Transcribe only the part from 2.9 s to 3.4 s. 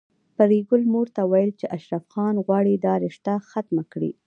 رشته